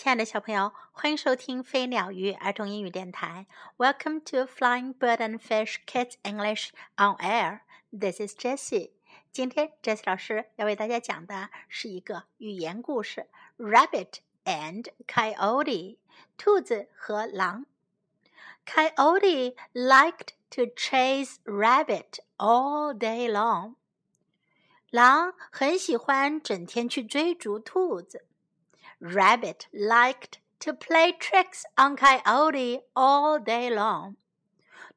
[0.00, 3.48] 亲爱的小朋友，欢迎收听飞鸟鱼儿童英语电台。
[3.78, 7.62] Welcome to Flying Bird and Fish Kids English on Air.
[7.90, 8.92] This is Jessie.
[9.32, 13.26] 今天 Jessie 老师要为大家讲的是一个语言故事
[13.58, 15.98] ：Rabbit and Coyote，
[16.36, 17.66] 兔子和狼。
[18.64, 23.74] Coyote liked to chase rabbit all day long.
[24.90, 28.27] 狼很喜欢整天去追逐兔子。
[28.99, 34.15] Rabbit liked to play tricks on Coyote all day long.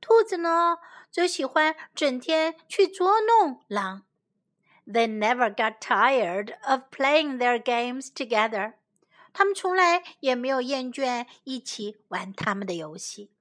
[0.00, 0.78] 兔子呢，
[1.10, 4.04] 则喜欢整天去捉弄狼。
[4.86, 8.74] They never got tired of playing their games together.
[9.32, 13.32] 他们从来也没有厌倦一起玩他们的游戏。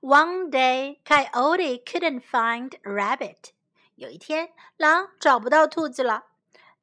[0.00, 3.50] One day, Coyote couldn't find Rabbit.
[3.96, 6.26] 有一天，狼找不到兔子了。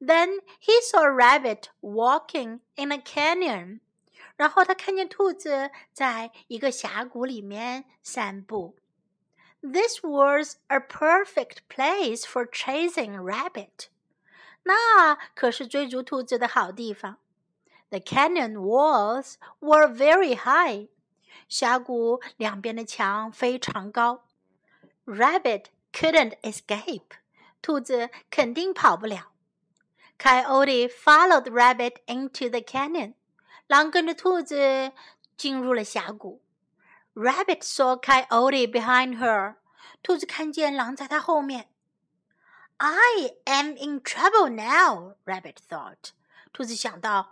[0.00, 3.80] Then he saw a rabbit walking in a canyon.
[4.36, 8.76] 然后他看见兔子在一个峡谷里面散步。
[9.60, 13.88] This was a perfect place for chasing rabbit.
[14.62, 17.18] 那可是追逐兔子的好地方。
[17.90, 20.88] The canyon walls were very high.
[21.48, 24.24] 峡谷两边的墙非常高。
[25.04, 27.18] Rabbit couldn't escape.
[27.60, 29.32] 兔子肯定跑不了。
[30.18, 33.14] Coyote followed Rabbit into the canyon.
[33.66, 34.92] 狼跟着兔子
[35.36, 36.42] 进入了峡谷。
[37.14, 39.56] Rabbit saw Coyote behind her.
[40.02, 41.68] 兔子看见狼在它后面。
[42.76, 46.10] I am in trouble now, Rabbit thought.
[46.52, 47.30] 兔子想到，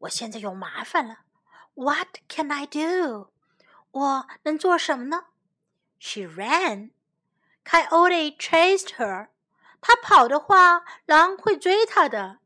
[0.00, 1.20] 我现在有麻烦了。
[1.74, 3.30] What can I do?
[3.90, 5.24] 我能做什么呢？
[5.98, 6.90] She ran.
[7.64, 9.28] Coyote chased her.
[9.84, 12.38] 她跑的话，狼会追她的。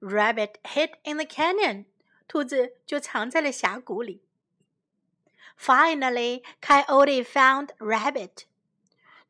[0.00, 1.86] Rabbit hid in the canyon.
[2.26, 4.22] 兔子就藏在了峡谷里。
[5.58, 8.44] Finally, Coyote found Rabbit.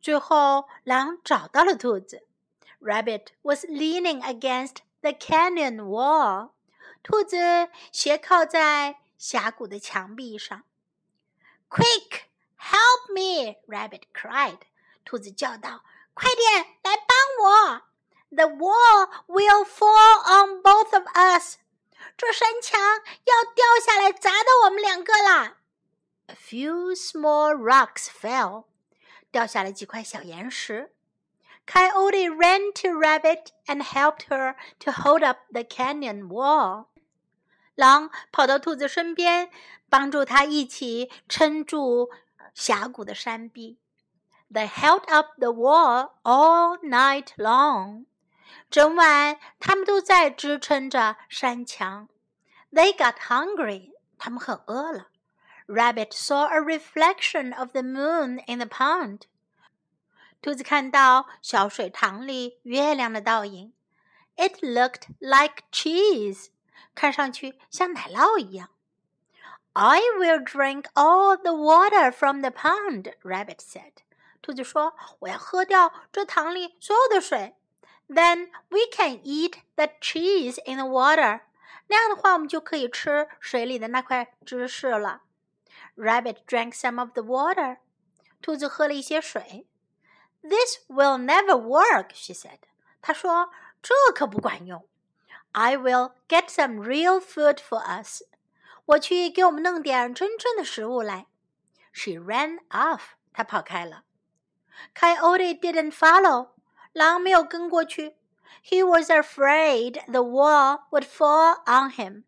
[0.01, 2.27] 最后，狼找到了兔子。
[2.81, 6.53] Rabbit was leaning against the canyon wall.
[7.03, 10.63] 兔子斜靠在峡谷的墙壁上。
[11.69, 12.25] Quick,
[12.59, 13.57] help me!
[13.67, 14.61] Rabbit cried.
[15.05, 15.83] 兔子叫道：“
[16.15, 17.17] 快点来帮
[17.47, 17.83] 我！”
[18.31, 21.57] The wall will fall on both of us.
[22.17, 22.81] 这山墙
[23.25, 25.57] 要掉下来砸到我们两个啦！
[26.27, 28.67] A few small rocks fell.
[29.33, 30.95] 掉下来几块小岩石。
[31.67, 36.87] Coyote ran to Rabbit and helped her to hold up the canyon wall.
[37.75, 39.51] 狼跑到兔子身边，
[39.89, 42.11] 帮助它一起撑住
[42.55, 43.79] 峡谷的山壁。
[44.53, 48.07] They held up the wall all night long.
[48.69, 52.09] 整晚，他们都在支撑着山墙。
[52.73, 53.93] They got hungry.
[54.19, 55.07] 他们很饿了。
[55.67, 59.23] Rabbit saw a reflection of the moon in the pond.
[60.43, 63.73] 兔子看到小水塘里月亮的倒影。
[64.37, 66.49] It looked like cheese.
[66.95, 68.71] 看上去像奶酪一样。
[69.75, 74.03] I will drink all the water from the pond, Rabbit said.
[74.46, 77.56] 兔子说：“我要喝掉这塘里所有的水。
[78.08, 81.42] ”Then we can eat the cheese in the water.
[81.88, 85.24] 那样的话，我们就可以吃水里的那块芝士了。
[85.96, 87.78] Rabbit drank some of the water.
[88.40, 89.66] 兔子喝了一些水。
[90.44, 92.60] This will never work, she said.
[93.02, 93.50] 她说
[93.82, 94.88] ：“这可不管用。”
[95.54, 98.22] I will get some real food for us.
[98.86, 101.26] 我去给我们弄点真正的食物来。
[101.92, 103.14] She ran off.
[103.34, 104.04] 她跑开了。
[104.95, 106.49] Coyote didn't follow.
[106.93, 108.17] 狼没有跟过去。
[108.65, 112.25] He was afraid the wall would fall on him.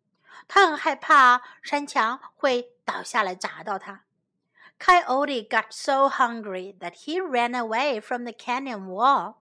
[0.49, 4.05] 他很害怕山墙会倒下来砸到他。
[4.79, 9.37] Coyote got so hungry that he ran away from the canyon wall.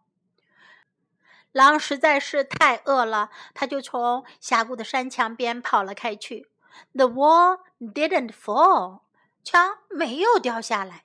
[1.52, 6.50] 狼实在是太饿了，他就从峡谷的山墙边跑了开去。
[6.94, 9.01] The wall didn't fall.
[9.44, 11.04] 墙没有掉下来。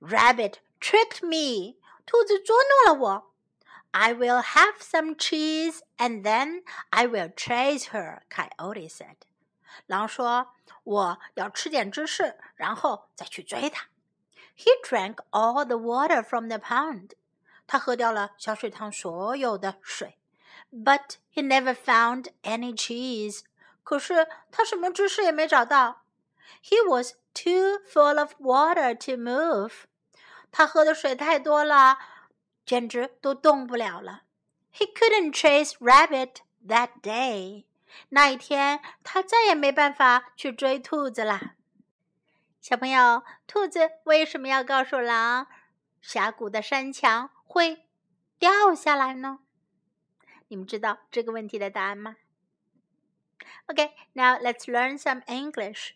[0.00, 0.54] Rabbit
[0.84, 1.76] tricked me.
[2.06, 3.34] 兔子捉弄了我。
[3.92, 9.16] I will have some cheese and then I will chase her, Coyote said.
[9.86, 10.48] 狼说：“
[10.84, 13.86] 我要吃点芝士，然后再去追它。”
[14.56, 17.12] He drank all the water from the pond.
[17.66, 20.18] 他喝掉了小水塘所有的水。
[20.72, 23.40] But he never found any cheese.
[23.82, 26.04] 可是他什么芝士也没找到。
[26.62, 29.72] He was too full of water to move.
[30.57, 31.97] 他喝的水太多了。
[32.65, 34.23] 简直都动不了了。
[34.73, 37.65] He couldn't chase rabbit that day.
[38.07, 41.55] 那一天，他再也没办法去追兔子啦。
[42.61, 45.47] 小朋友，兔子为什么要告诉狼，
[46.01, 47.85] 峡谷的山墙会
[48.39, 49.39] 掉下来呢？
[50.47, 52.15] 你们知道这个问题的答案吗
[53.67, 55.91] ？OK，now let's learn some English.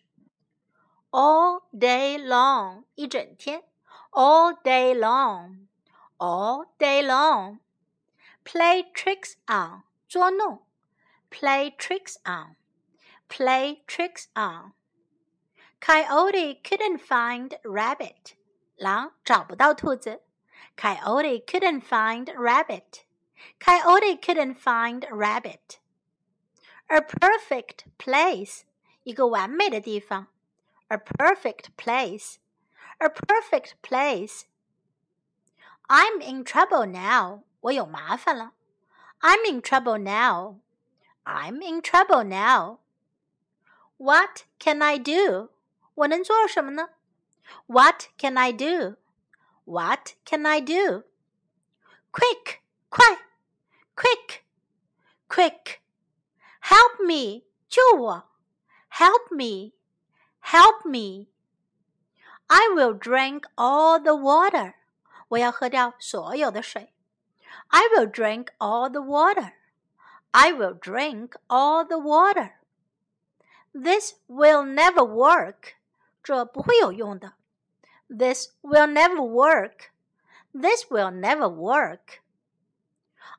[1.10, 3.64] All day long，一整天。
[4.13, 5.67] All day long,
[6.19, 7.59] all day long.
[8.43, 10.61] Play tricks on，捉弄。
[11.29, 12.55] Play tricks on,
[13.27, 14.73] play tricks on.
[15.81, 18.35] Coyote couldn't find rabbit.
[18.77, 20.21] 狼找不到兔子。
[20.77, 23.03] Coyote couldn't find rabbit.
[23.59, 25.79] Coyote couldn't find rabbit.
[26.87, 28.61] A perfect place.
[29.03, 30.27] 一个完美的地方。
[30.87, 32.37] A perfect place.
[32.99, 34.45] A perfect place.
[35.87, 37.43] I'm in trouble now.
[37.61, 38.53] 我有麻烦了。
[39.19, 40.59] I'm in trouble now.
[41.23, 42.79] I'm in trouble now.
[43.97, 45.49] What can I do?
[45.95, 46.89] 我能做什么呢？
[47.67, 48.97] What can I do?
[49.65, 51.03] What can I do?
[52.11, 52.59] Quick,
[52.89, 53.19] 快，
[53.95, 54.43] quick,
[55.27, 55.79] quick.
[56.61, 58.29] Help me, 救我，
[58.91, 59.73] help me,
[60.41, 61.27] help me.
[62.49, 64.73] I will drink all the water.
[65.29, 66.93] 我要喝掉所有的水。
[67.67, 69.53] I will drink all the water.
[70.31, 72.53] I will drink all the water.
[73.73, 75.73] This will never work.
[76.23, 77.33] 这不会有用的。
[78.07, 79.91] This will never work.
[80.53, 82.21] This will never work.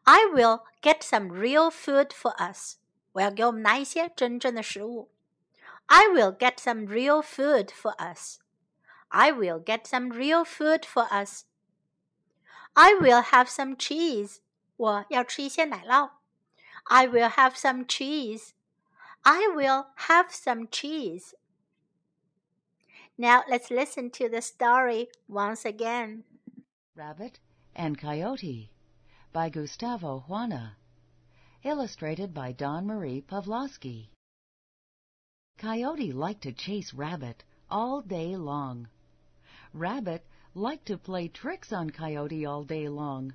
[0.04, 2.76] I will get some real food for us.
[3.12, 5.10] 我要给我们拿一些真正的食物。
[5.86, 8.40] I will get some real food for us.
[9.10, 11.44] I will get some real food for us.
[12.74, 14.40] I will have some cheese.
[14.76, 16.10] 我要吃一些奶酪。
[16.84, 18.52] I will have some cheese.
[19.22, 21.34] I will have some cheese.
[23.16, 26.24] Now let's listen to the story once again.
[26.94, 27.40] Rabbit
[27.74, 28.70] and Coyote
[29.32, 30.76] by Gustavo Juana.
[31.62, 34.10] Illustrated by Don Marie Pavlovsky.
[35.58, 38.88] Coyote liked to chase Rabbit all day long.
[39.73, 43.33] Rabbit liked to play tricks on Coyote all day long.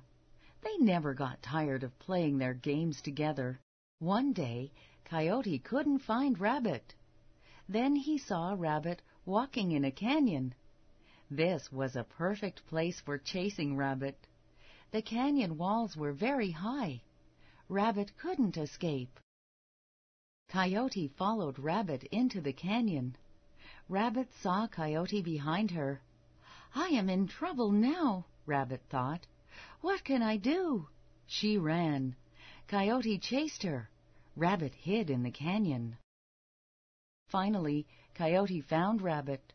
[0.61, 3.59] They never got tired of playing their games together.
[3.99, 4.71] One day,
[5.05, 6.93] Coyote couldn't find Rabbit.
[7.67, 10.53] Then he saw Rabbit walking in a canyon.
[11.31, 14.27] This was a perfect place for chasing Rabbit.
[14.91, 17.01] The canyon walls were very high.
[17.67, 19.19] Rabbit couldn't escape.
[20.49, 23.17] Coyote followed Rabbit into the canyon.
[23.89, 26.01] Rabbit saw Coyote behind her.
[26.75, 29.25] I am in trouble now, Rabbit thought.
[29.81, 30.87] What can I do?
[31.25, 32.15] She ran.
[32.67, 33.89] Coyote chased her.
[34.35, 35.97] Rabbit hid in the canyon.
[37.27, 39.53] Finally, Coyote found Rabbit.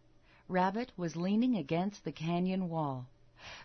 [0.48, 3.06] Rabbit was leaning against the canyon wall.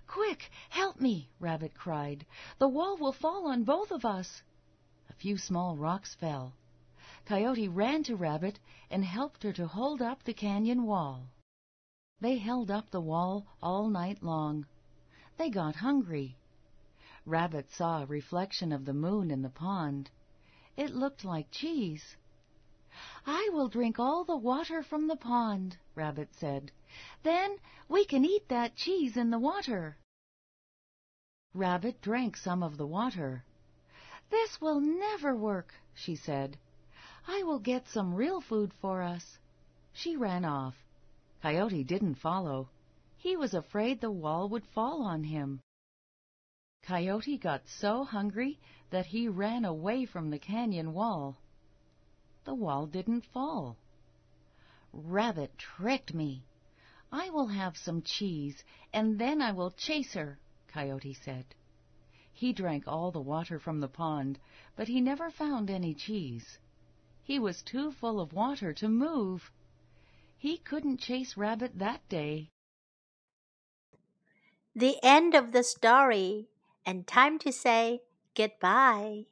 [0.08, 2.26] Quick, help me, Rabbit cried.
[2.60, 4.42] The wall will fall on both of us.
[5.10, 6.54] A few small rocks fell.
[7.26, 8.60] Coyote ran to Rabbit
[8.90, 11.28] and helped her to hold up the canyon wall.
[12.20, 14.66] They held up the wall all night long.
[15.38, 16.36] They got hungry.
[17.26, 20.10] Rabbit saw a reflection of the moon in the pond.
[20.76, 22.16] It looked like cheese.
[23.26, 26.72] I will drink all the water from the pond, Rabbit said.
[27.22, 27.58] Then
[27.88, 29.98] we can eat that cheese in the water.
[31.54, 33.44] Rabbit drank some of the water.
[34.30, 36.58] This will never work, she said.
[37.28, 39.38] I will get some real food for us.
[39.94, 40.87] She ran off.
[41.42, 42.70] Coyote didn't follow.
[43.18, 45.62] He was afraid the wall would fall on him.
[46.84, 51.38] Coyote got so hungry that he ran away from the canyon wall
[52.48, 53.76] the wall didn't fall.
[54.94, 56.46] Rabbit tricked me.
[57.12, 58.64] I will have some cheese,
[58.94, 60.40] and then I will chase her,
[60.70, 61.46] Coyote said.
[62.32, 64.40] He drank all the water from the pond,
[64.78, 66.58] but he never found any cheese.
[67.22, 69.52] He was too full of water to move.
[70.38, 72.52] He couldn't chase Rabbit that day.
[74.76, 76.48] The end of the story,
[76.86, 78.02] and time to say
[78.36, 79.26] goodbye.